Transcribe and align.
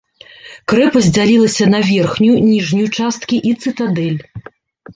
Крэпасць 0.71 1.09
дзялілася 1.17 1.67
на 1.75 1.79
верхнюю, 1.91 2.37
ніжнюю 2.49 2.89
часткі 2.99 3.43
і 3.53 3.55
цытадэль. 3.63 4.19